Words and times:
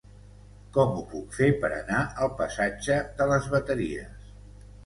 Com 0.77 0.95
ho 1.01 1.03
puc 1.11 1.37
fer 1.41 1.49
per 1.65 1.71
anar 1.75 1.99
al 2.25 2.31
passatge 2.41 2.99
de 3.21 3.29
les 3.33 3.47
Bateries? 3.55 4.35